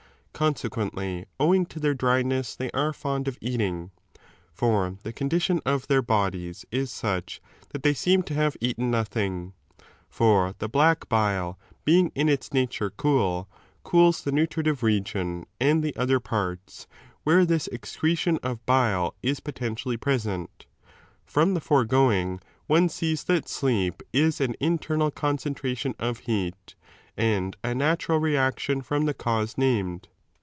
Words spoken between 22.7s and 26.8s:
sees that sleep is an 457^ internal concentration of heat